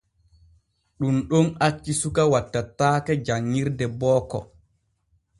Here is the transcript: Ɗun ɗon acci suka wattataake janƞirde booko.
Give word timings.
Ɗun 0.97 1.17
ɗon 1.29 1.47
acci 1.67 1.91
suka 2.01 2.21
wattataake 2.31 3.13
janƞirde 3.25 3.85
booko. 3.99 4.39